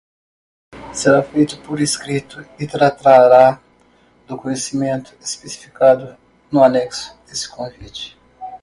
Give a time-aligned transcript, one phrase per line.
[0.93, 3.61] Será feito por escrito e tratará
[4.25, 6.17] do conhecimento especificado
[6.51, 8.17] no anexo deste convite.